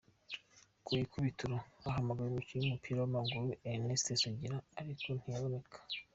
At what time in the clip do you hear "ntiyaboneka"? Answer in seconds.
5.19-5.77